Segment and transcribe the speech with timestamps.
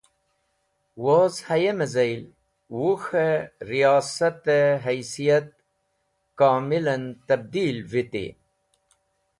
[1.03, 2.21] Woz hayeme zail,
[2.79, 3.29] Wuk̃he
[3.69, 5.47] Riyasate haisiyat
[6.39, 8.27] komilan tabdeel vity.